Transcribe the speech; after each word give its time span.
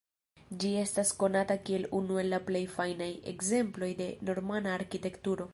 Ĝi 0.61 0.71
estas 0.83 1.11
konata 1.23 1.57
kiel 1.67 1.85
unu 1.99 2.19
el 2.23 2.33
la 2.37 2.41
plej 2.49 2.63
fajnaj 2.79 3.13
ekzemploj 3.35 3.95
de 4.03 4.13
normana 4.31 4.77
arkitekturo. 4.83 5.49